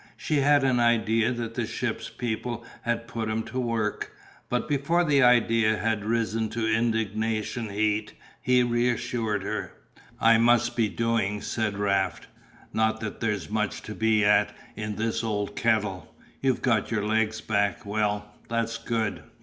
[0.17, 4.11] She had an idea that the ship people had put him to work,
[4.49, 9.73] but before the idea had risen to indignation heat he reassured her.
[10.19, 12.25] "I must be doing," said Raft.
[12.73, 16.11] "Not that there's much to be at in this old kettle.
[16.41, 19.21] You've got your legs back, well, that's good.